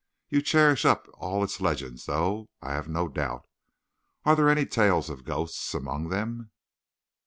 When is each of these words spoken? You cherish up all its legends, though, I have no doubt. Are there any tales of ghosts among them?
You 0.29 0.41
cherish 0.41 0.83
up 0.83 1.07
all 1.13 1.43
its 1.43 1.61
legends, 1.61 2.07
though, 2.07 2.49
I 2.59 2.71
have 2.71 2.89
no 2.89 3.07
doubt. 3.07 3.45
Are 4.25 4.35
there 4.35 4.49
any 4.49 4.65
tales 4.65 5.11
of 5.11 5.23
ghosts 5.25 5.75
among 5.75 6.09
them? 6.09 6.49